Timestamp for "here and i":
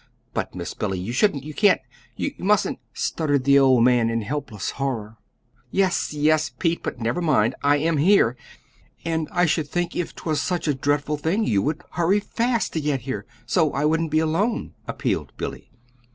7.97-9.45